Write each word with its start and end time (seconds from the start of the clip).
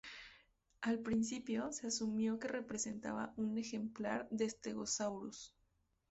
Al 0.81 0.97
principio, 0.97 1.71
se 1.71 1.85
asumió 1.85 2.39
que 2.39 2.47
representaba 2.47 3.35
un 3.37 3.55
ejemplar 3.59 4.27
de 4.31 4.49
"Stegosaurus". 4.49 5.53